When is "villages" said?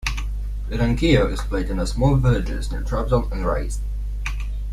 2.15-2.71